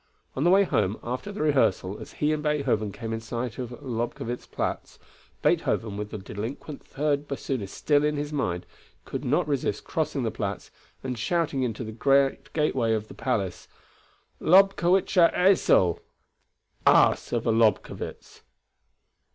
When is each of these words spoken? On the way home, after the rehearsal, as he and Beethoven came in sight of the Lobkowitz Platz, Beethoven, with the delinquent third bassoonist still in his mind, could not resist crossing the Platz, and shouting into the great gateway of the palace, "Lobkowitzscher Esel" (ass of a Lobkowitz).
On 0.35 0.43
the 0.43 0.49
way 0.49 0.63
home, 0.63 0.97
after 1.03 1.31
the 1.31 1.43
rehearsal, 1.43 1.99
as 1.99 2.13
he 2.13 2.33
and 2.33 2.41
Beethoven 2.41 2.91
came 2.91 3.13
in 3.13 3.19
sight 3.19 3.59
of 3.59 3.69
the 3.69 3.75
Lobkowitz 3.75 4.47
Platz, 4.47 4.97
Beethoven, 5.43 5.95
with 5.95 6.09
the 6.09 6.17
delinquent 6.17 6.83
third 6.83 7.27
bassoonist 7.27 7.75
still 7.75 8.03
in 8.03 8.15
his 8.17 8.33
mind, 8.33 8.65
could 9.05 9.23
not 9.23 9.47
resist 9.47 9.83
crossing 9.83 10.23
the 10.23 10.31
Platz, 10.31 10.71
and 11.03 11.19
shouting 11.19 11.61
into 11.61 11.83
the 11.83 11.91
great 11.91 12.51
gateway 12.53 12.93
of 12.95 13.09
the 13.09 13.13
palace, 13.13 13.67
"Lobkowitzscher 14.41 15.31
Esel" 15.35 15.99
(ass 16.87 17.31
of 17.31 17.45
a 17.45 17.51
Lobkowitz). 17.51 18.41